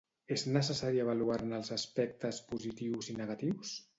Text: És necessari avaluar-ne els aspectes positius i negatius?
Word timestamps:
És 0.35 0.43
necessari 0.53 1.01
avaluar-ne 1.03 1.59
els 1.59 1.69
aspectes 1.77 2.39
positius 2.53 3.13
i 3.15 3.19
negatius? 3.23 3.79